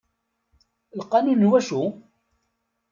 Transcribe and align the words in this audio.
Lqanun 0.99 1.41
n 1.45 1.49
wacu? 1.49 1.83